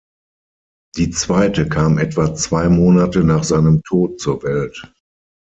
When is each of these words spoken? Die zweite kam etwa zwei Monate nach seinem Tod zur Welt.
Die 0.97 1.11
zweite 1.11 1.69
kam 1.69 1.99
etwa 1.99 2.33
zwei 2.33 2.69
Monate 2.69 3.23
nach 3.23 3.43
seinem 3.43 3.83
Tod 3.83 4.19
zur 4.19 4.41
Welt. 4.41 4.91